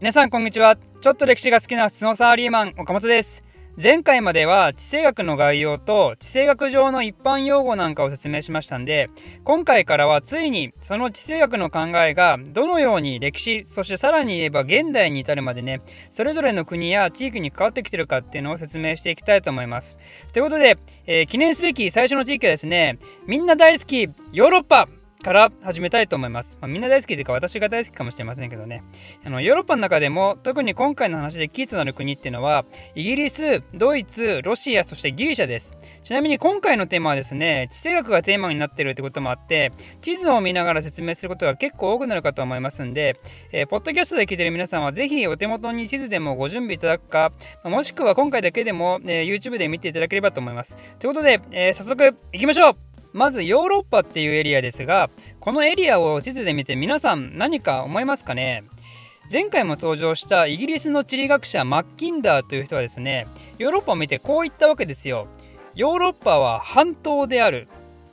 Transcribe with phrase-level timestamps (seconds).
[0.00, 0.76] 皆さんこんにちは。
[1.00, 3.42] ちょっと歴史が好きな普通のサラリーマン岡本です。
[3.82, 9.10] 前回までは地政学の概要と地政学上の一般用語なんかを説明しましたんで
[9.42, 15.80] 今回からはついにその地政学の考えがどのように歴史そしてさらに言えば現代に至るまでね
[16.10, 19.96] それぞれの国や地域に変わってきてるかっていうのを説明していきたいと思います。
[20.32, 24.02] ということで、えー、記念すべき最初の地域はですねみんな大好き
[24.32, 24.88] ヨーロッパ。
[25.22, 26.56] から始めたいと思います。
[26.60, 28.82] まあ、みんな大好きというか私が大好きかもしれませんけどね。
[29.24, 35.76] あのヨーロッパの中でも特に今回の話でキーとなる国っていうのはイギリス、ドイツ、ロシア、そしてギリシャです。
[36.04, 43.20] ちなみに今回のテーマはですね、地政学がテーマになってるということもあって地図を見ながら説明することが結構多くなるかと思いますんで、
[43.52, 47.32] えー、ポッドキャストで聞いてる皆さんはぜひお手元に地図でもご準備いただくか、
[47.64, 50.76] もしくは今回だけでも、えー、YouTube で見ていただければと思います。
[50.98, 58.64] ということで、えー、早速行きましょうまずヨーロッパっていうエリアですがこのエリアを地図で見て皆さん何か思いますかね？
[59.30, 63.26] 前回も登場したイギリスの地理学者マッキンダーという人はですね
[63.58, 65.26] ヨーロッパを見てこう言ったわけですよ。
[65.74, 67.68] ヨーロッパは半島である。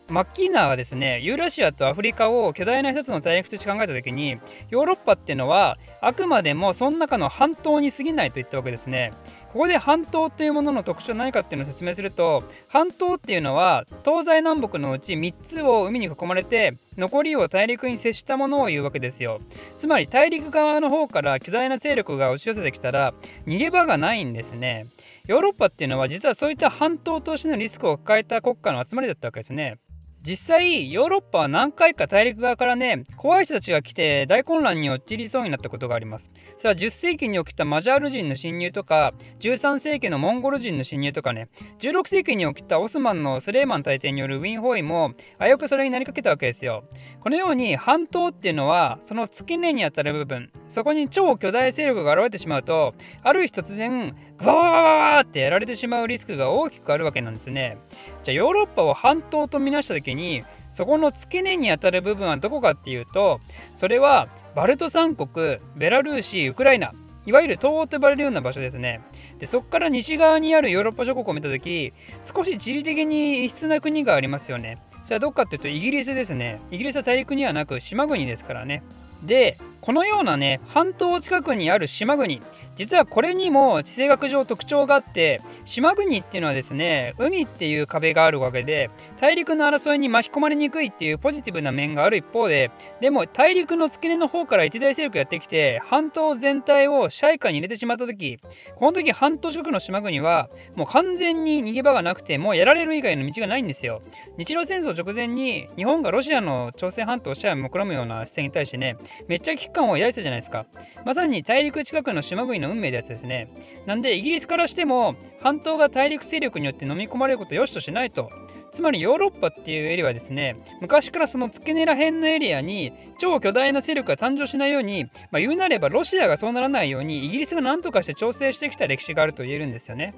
[0.08, 4.38] マッキーナーはですねユーラシアとアフリカを巨大な一つの大陸として考えた時に
[4.70, 9.14] ヨーロッパっていうのはあくまでもその中の半島に過ぎないと言ったわけですね。
[9.56, 19.40] ここで半島というものの特徴は何かっていうのを説明すると半島っていうのは東西南北のうち3つを海に囲まれて残りを大陸に接したものを言うわけですよ。
[19.78, 23.14] つまり大陸側の方から巨大な勢力が押し寄せてきたら
[23.48, 24.88] 逃げ場がないんですね。
[25.26, 29.78] ヨーロッパっていうのは実はそういった半島としてのリスクを抱えた国家の集まりだったわけですね。
[30.26, 36.32] 実際ヨーロッパは何回か大陸側からね怖い人たちが来て大混乱に陥りそうになったことがあります。
[36.58, 41.50] それは10世紀に起きたマジャール人の侵入とか13世紀のモンゴル人の侵入とかね。
[41.80, 46.86] 16世紀に起きたオスマンのスレイマン大帝によるウィン・ホイも危うくそれになりかけたわけですよ。
[47.20, 50.52] このように半島っていうのはその付け根にあたる部分。
[50.68, 57.78] そこに超巨大勢力が現れてしまうとある日突然グワワワワってやられてしまうリスクが大きくあるわけなんですね。
[58.24, 63.40] じゃあヨーロッパを半島とみなした時ににそこの付け根にあたる部分はどこかっていうと
[63.76, 66.94] それはバルト三国ベラルーシウクライナ
[67.26, 69.02] いわゆる東欧と呼ばれるような場所ですね。
[69.40, 71.94] でそこから西側にあるヨーロッパ諸国を見た時
[72.24, 74.78] 少し地理的に異質な国がありますよね。
[75.04, 76.60] それはどっかっていうとイギリスですね。
[76.72, 78.84] イギリスは大陸にはなく島国ですからね。
[79.24, 82.42] でこのようなね半島近くにある島国
[82.76, 98.40] 実はこれにも地政学上特徴があって島国っていうのはですね海っていう壁があるわけで大陸の争いに巻き込まれにくいっていうポジティブな面がある一方ででも大陸の付け根の方から一大勢力やってきて半島全体を支配下に入れてしまった時
[98.76, 104.02] この時半島近くの島国はもう完全に逃げ場がなくてもうやられる以外の道がないんですよ。
[104.38, 108.98] 日露戦争直前に日本がロシアの朝鮮半島を支配を目論むような視線に対してね
[109.28, 110.66] めっちゃ危機感を抱いてたじゃないですか
[111.06, 113.50] まさに大陸近くの島国の運命でやつですね。
[113.86, 118.30] なんでイギリスからしても半島が大陸勢力によって飲み込まれることを良しとしないと。
[118.72, 130.14] つまりヨーロッパっていうエリアはですね昔からその付け根ら辺のエリアに超巨大な勢力が誕生しないように、まあ、言うなればロシアがそうならないようにイギリスが何とかして調整してきた歴史があると言えるんですよね。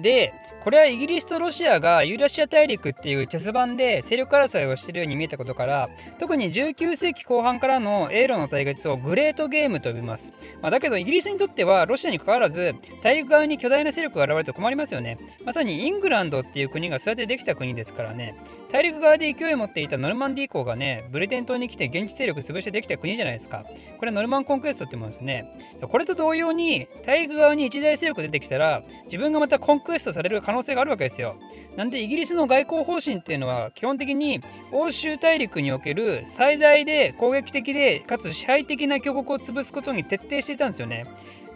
[0.00, 15.16] でこれはイギリスとロシアがユーラシア大陸っていうチェス盤で勢力争いをしているように見えたことから特に19世紀後半からの英ロの対決をグレートゲームと呼びます、まあ、だけどイギリスにとってはロシアに関わらず大陸側に巨大な勢力が現れると困りますよね。
[15.46, 18.36] まさにイングランドっていう国がそうやってできた国ですからね。
[18.70, 23.64] 大陸側で勢いを持っていたノルマンディー港がねブリテン島に来て現地勢力潰してできた国じゃないですか。
[23.98, 25.50] これノルマンコンクエストってもんですね。
[25.80, 31.36] これと同様に大陸側に一大勢力出てきたら自分がまたコンクエストされる可能性があるわけですよ。
[31.76, 34.40] なんでイギリスの外交方針っていうのは基本的に
[34.72, 41.04] 欧州大陸における最大で攻撃的でかつ支配的な強国を潰すことに徹底していたんですよね。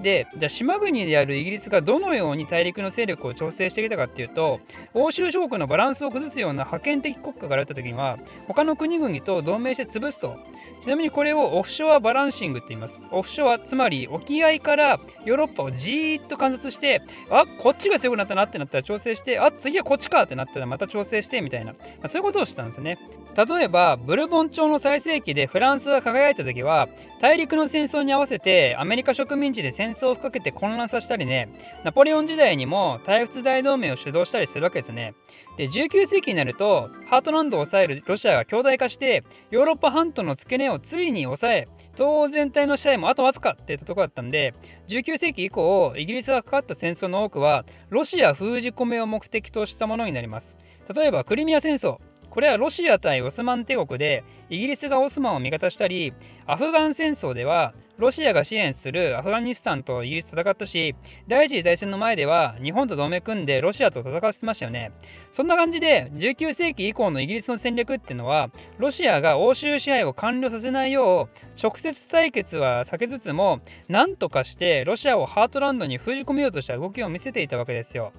[0.04, 4.60] でじゃあ島国であるイギリスがどのように大陸の勢力を調整してきたかっていうと
[4.92, 10.36] 欧州諸国のバランスを崩すような覇権的国家が現れた時には他の国々と同盟して潰すと。
[10.80, 12.98] ちなみにこれをオフショアバランシングって言います。
[13.10, 22.98] オフショアつまり沖合からヨーロッパをじーっと観察してあこっちが強くなったなってなったら調整してあ次はこっちかってなったらまた調整してみたいな、まあ、そういうことをしたんですよね。
[23.34, 26.88] 例えばブルボン朝の最盛期でフランスが輝いた時は
[27.20, 31.48] 大陸の戦争に合わせてアメリカ植民地で戦争を吹っかけて混乱させたりね。
[31.82, 35.14] ナポレオン時代にも対仏大同盟を主導したりするわけですね。
[35.56, 44.54] で19世紀になるとハートランドを抑えるロシアが強大化してヨーロッパ半島の付け根をついに抑え東欧全体の支配もあとわずかっていったとこだったんで
[44.88, 50.56] 19世紀以降イギリスがかかった戦争の多くはロシア封じ込めを目的としたものになります。
[50.92, 51.98] 例えばクリミア戦争。
[52.34, 56.12] これはロシア対オスマン帝国でイギリスがオスマンを味方したり
[56.46, 60.96] アフガン戦争ではロシアが支援するアフガニスタンとイギリス戦ったし、
[61.28, 64.90] 第一次大戦の前では日本と同盟組んでロシアと戦わせてましたよね。
[65.30, 78.12] そんな感じで19世紀以降のイギリスの戦略っていうのは、ロシアが欧州支配を完了させないよう、直接対決は避けつつも、なんとかしてロシアをハートランドに封じ込めようとした動きを見せていたわけですよ。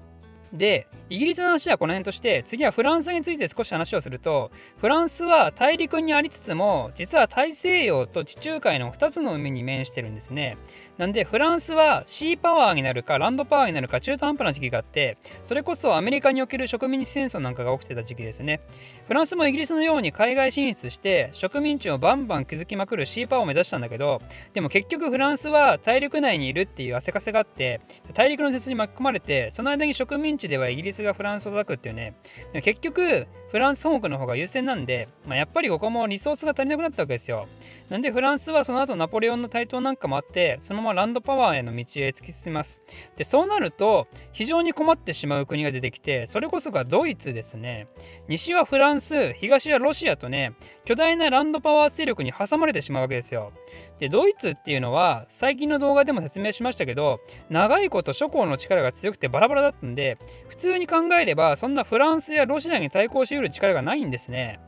[0.52, 10.56] でイギリスの話はこの辺として次はフランスについて少し話をするとフランスは大陸にありつつも実は大西洋と地中海の2つの海に面してるんですね。
[10.98, 18.60] なんでフランスはシーパワーになるかランドパワーになるか中途半端な時期があってそれこそアメリカにおける植民地戦争なんかが起きてた時期ですね。
[19.06, 24.22] フランスもイギリスのように海外進出して植民地をバンバン築きまくるシーパワーを目指したんだけど
[24.54, 27.80] でも結局フランスは大陸内にいるっていう汗かせがあって
[28.14, 32.14] 大陸の説に巻き込まれてその間に植民地ではイギリスがフランスを叩くっていうね。
[32.62, 37.46] 結局フランス本国の方が優先なんで、まあ、やっぱりここもリソースが足りなくなったわけですよ。
[37.88, 42.80] なんでフランスはその後ナポレオンの台頭なんかもあってそのままランドパワーへの道へ突き進みます。
[43.16, 47.88] でそうなると非常に困ってしまう国が出てきてそれこそがドイツですね。
[48.28, 50.54] 西はフランス東はロシアとね
[50.84, 53.52] 巨大なランドパワー勢力に挟まれてしまうわけですよ。
[53.98, 60.18] でドイツっていうのは最近の動画でも説明しましたけど長いこと諸侯の力が強くてバラバラだったんで
[60.48, 64.58] 普通に考えればそんなフランスやロシアに対抗しうる力がないんですね。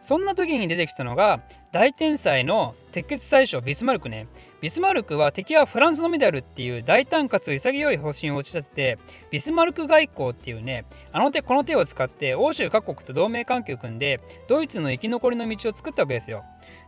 [0.00, 1.42] そんな時に出てきたのが
[1.72, 4.26] 大天才の鉄血宰相ビスマルクね。
[4.62, 8.98] ビスマルクは敵はフランスのみであるっていう大胆かつ潔い方針を打ち立てて
[9.30, 16.44] ビスマルク外交っていうねあの手この手を使って欧州各国と同盟関係を組んでドイツの生き残りの道を作ったわけですよ。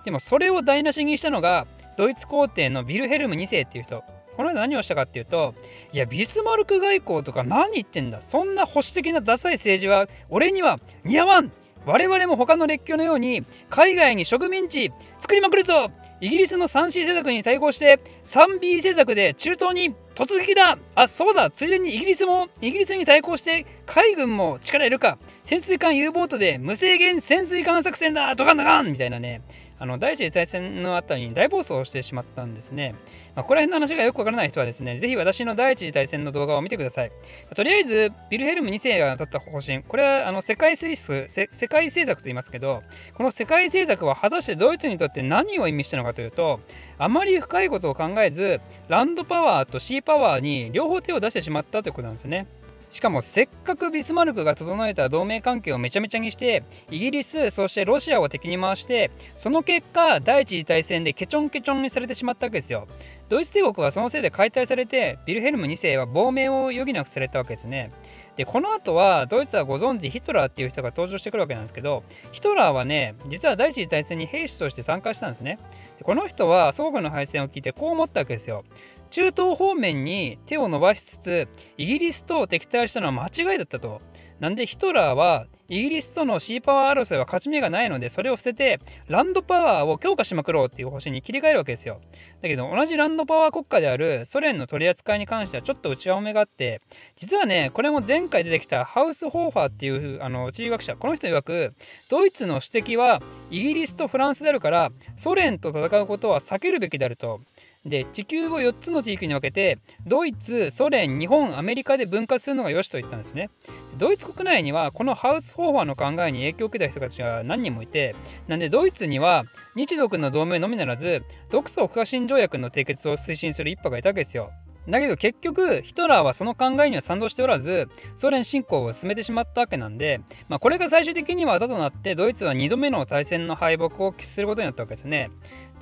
[0.07, 1.67] でもそれを台無しにしたのが
[1.99, 4.03] ドイツ皇帝のビルヘルム2世っていう人。
[4.37, 5.55] この間何をしたかっていうと
[5.93, 8.23] いやビスマルク外交とか何言ってんだ。
[8.23, 11.53] そんな保守的なダサい政治は俺には似合わん
[11.85, 15.91] 我々も他の列強のように海外に植民地作りまくるぞ。
[16.21, 20.79] イギリスの 3C 政策に対抗して 3B 政策で中東に突撃だ。
[20.95, 21.51] あそうだ。
[21.51, 25.19] ついでにイギリスもイギリスに対抗して海軍も力いるか。
[25.43, 28.33] 潜水艦 U ボートで無制限潜水艦作戦だ。
[28.37, 29.43] ドカンドカンみたいなね。
[29.83, 32.95] あの第一次大戦のあたりに大暴走をしてしまったんですね。
[33.35, 37.11] まあ、ここら辺の話がよくわからない人はですね、ぜひ私の第一次大戦の動画を見てください。
[37.57, 42.85] とりあえず、ビルヘルム2世が立った方針、これはあの世界政策世界政策と言いますけど、
[43.15, 46.61] この世界政策は果たしてドイツにとって何を意味したのかというと、
[46.97, 52.47] あまり深いことを考えず、ランドパワーとシーパワーに両方手を出してしまったということなんですよね。
[52.93, 62.87] しかもせっかくビスマルクが整えた同盟関係をめちゃめちゃにしてイギリスそしてロシアを敵に回してその結果第一次大戦でケチョンケチョンにされてしまったわけですよ。
[63.31, 67.91] ドイツ帝国はそのせいで解体されてビルヘルム2世は亡命を余儀なくされたわけですね。
[68.37, 72.03] でこの後はドイツはご存知ヒトラーっていう人が登場してくるわけなんですけど
[72.33, 75.59] ヒトラーはね実は第一次大戦に兵士として参加したんですね
[75.99, 78.65] でこの人は祖国の敗戦を聞いてこう思ったわけですよ
[79.11, 84.01] 中東方面に手を伸ばしつつイギリスと敵対したのは間違いだったと。
[84.43, 92.01] なんでヒトラーはイギリスとのシーパワー争いは勝ち目がないのでそれを捨ててランドパワーを強化しまくろうっていう方針に切り替えるわけですよ。
[92.41, 96.81] だけど同じランドパワー国家であるソ連の取り扱いに関してはちょっと内輪めがあって
[97.15, 101.75] 実はねこれも前回出てきたハウス・ホーファーっていうあの地理学者この人曰く
[102.09, 107.41] ドイツの指摘はイギリスとフランスであるからソ連と戦うことは避けるべきであると。
[107.85, 113.51] で地球を4つの地域に分けてドイツソ連日本アメリカで分割するのが良しと言ったんですね
[113.99, 118.15] ドイツ国内にはこのハウス・ホーファーの考えに影響を受けた人たちが何人もいて
[118.47, 124.51] なんでドイツには日独の同盟のみならず独ソ不可侵条約の締結を推進する一派がいたわけですよ
[124.89, 135.31] だけど結局ヒトラーはその考えには賛同しておらずソ連侵攻を進めてしまったわけなんで、まあ、これが最終的には後となってドイツは2度目の大戦の敗北を喫することになったわけですね。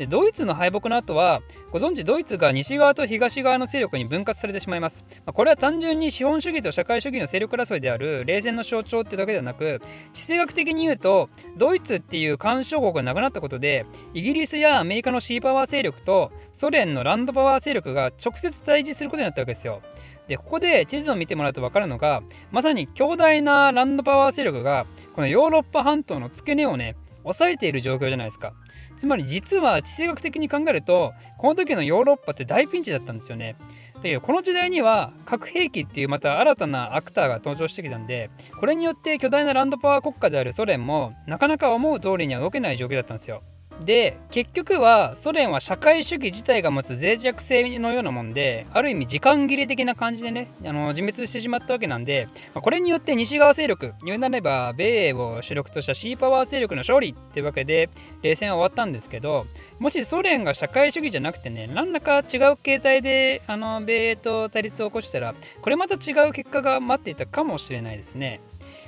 [0.01, 9.83] でドイツの敗北の後はご存知ドイツが西側と東側の勢力に分割されてしまいます、まあ、これは単純に資本主義と社会主義の勢力争いである冷戦の象徴ってだけではなく
[10.15, 11.29] 地政学的に言うと
[11.59, 19.83] ドイツっていう干渉国がなくなったことでイギリスやアメリカのシーパワー勢力とソ連のランドパワー勢力が直接対峙することになったわけですよ。
[20.29, 28.55] でここで地図を見てもらうと分かるのがまさに強大なランドパワー勢力がこのヨーロッパ半島の付け根をね抑えている状況じゃないですか。
[29.01, 33.57] つまり実は地政学的に考えるとこの時のヨーロッパって大ピンチだったんですよね。
[33.95, 38.29] だけどこの時代には核兵器っていうまた新たなアクターが登場してきたんで
[38.59, 43.43] これによって巨大なランドパワー国家であるソ連もなかなか思う通りには動けない状況だったんですよ。
[43.85, 57.89] で結局はソ連は社会主義自体が持つ脆弱性のようなもんである意味時間切れ的な感じでねあの自滅してしまったわけなんで、ま、これによって西側勢力言うなれば米英を主力としたシーパワー勢力の勝利っていうわけで
[58.23, 59.47] 冷戦は終わったんですけど
[59.79, 68.41] もしソ連が社会主義じゃなくてね何らか違う形態であの米英と対立を起こしたらこれまた違う結果が待っていたかもしれないですね。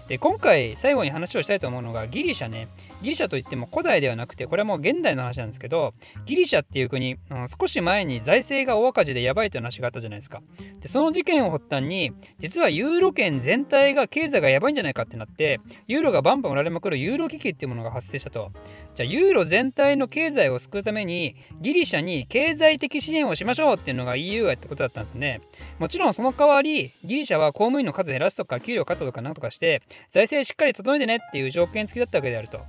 [0.08, 2.68] で今回最後に話をしたいと思うのがギリシャね
[3.02, 5.94] ギリシャといっても古代ではなくてこれはもう現代の話なんですけど
[6.24, 10.40] ギリシャっていう国、うん、少し前に財政が大赤字でやばいという話があったじゃないですか。
[10.80, 18.52] でその事件を発端に実はユーロ圏全体が経済がやばいんじゃないかってなってユーロがバンバン売られまくるユーロ危機っていうものが発生したと。
[18.94, 25.40] じゃあユーロ全体の経済を救うためにギリシャに経済的支援をしましょうっていうのが EU がやったことだったんですね。
[25.78, 32.60] もちろんその代わりギリシャは公務員の数を減らすとか給料カットとかなんとかして財政しっかり整えてねっていう条件付きだったわけであると。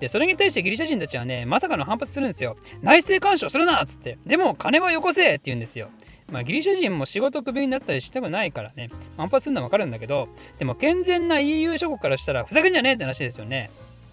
[0.00, 2.56] で、それに対してギリシャ人たちはね、まさかの反発するんですよ。
[2.82, 4.18] 内政干渉するなっつって。
[4.26, 5.90] でも、金はよこせって言うんですよ。
[6.30, 10.28] まあ、ギリシャ人も仕事クビになったりしたくないからね、反発するのはわかるんだけど、
[10.58, 13.70] でも健全な EU 諸国からしたら、ふざけんじゃねえって話ですよね。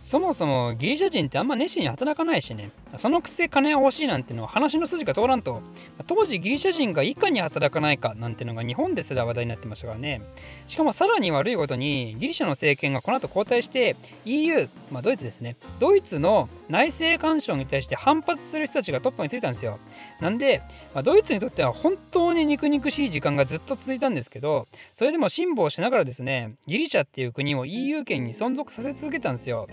[0.07, 5.61] そもそもギリシャ人ってあんま熱心に働かないしね、そのくせ金が欲しいなんてのは話の筋が通らんと、
[6.07, 10.21] 当時ギリシャ人がいかに働かないかなんてのが日本ですら話題になってましたからね。
[10.65, 19.77] しかもさらに悪いことにギリシャの政権がこの後交代して EU、まあドイツですね、ドイツの内政干渉に対して反発する人たちがトップについたんですよ。
[20.21, 20.61] なんで、
[20.93, 29.67] まあ、ドイツにとっては本当に肉々しい時間がずっと続いたんですけど、それでも辛抱しながらですね、ギリシャっていう国を EU 圏に存続させ続けたんですよ。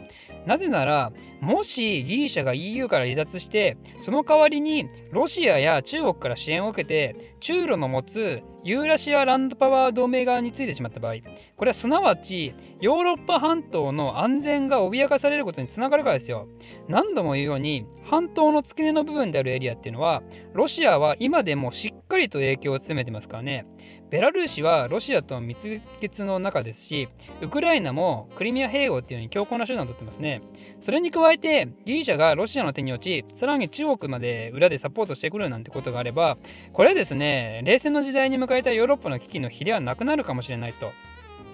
[0.47, 11.16] なぜなら、もしギリシャが EU から離脱して、その代わりにロシアや中国から支援を受けて、中ロの持つユーラシアランドパワー同盟側についてしまった場合、
[11.57, 16.49] これはすなわちヨーロッパ半島の安全が脅かされることにつながるからですよ。
[16.88, 23.66] 何度も言うように、半島の付け根の部分であるエリアっていうのは、ロシアは今でもしっかりと影響を詰めてますからね。
[24.11, 27.08] ベラルーシはロシアと蜜月の中ですし、
[27.40, 30.42] ウクライナもクリミア併合っていうように強硬な手段を取ってますね。
[30.80, 36.38] それに加えて、ギリシャがロシアの手に落ち、さらに中国まで裏でサポートしてくるなんてことがあれば、
[36.73, 40.92] これはですね、冷戦の時代に迎えたヨーロッパの危機の比ではなくなるかもしれないと。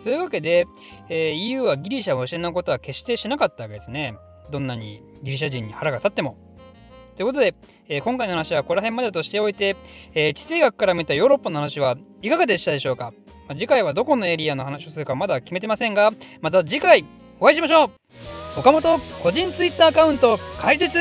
[0.02, 0.66] そういうわけで、
[1.08, 4.16] えー、EU はギリシャを失うことは決してしなかったわけですね。
[4.50, 6.49] どんなにギリシャ人に腹が立っても。
[7.20, 7.54] ということで、
[7.86, 9.76] えー、今回の話はこの辺までとしておいて、
[10.14, 13.12] えー、地政学から見たヨーロッパの話はいかがでしたでしょうか、
[13.46, 17.04] まあ、次回はどこのエリアの話をするかまだ決めてませんが、また次回
[17.38, 17.90] お会いしましょう。
[18.60, 20.98] 岡本個人 Twitter アカウント開設。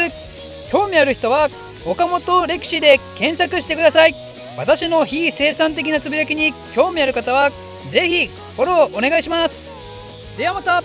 [0.69, 1.47] 興味ある人は
[1.85, 4.13] 岡本歴史で検索してください。
[4.57, 7.49] 私の非生産的なつぶやきに興味ある方は
[7.91, 9.71] ぜひフォローお願いします。
[10.37, 10.83] ではまた。